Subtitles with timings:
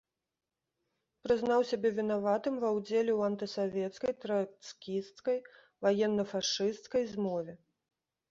[1.25, 5.37] Прызнаў сябе вінаватым ва ўдзеле ў антысавецкай, трацкісцкай,
[5.87, 7.53] ваенна-фашысцкай змове.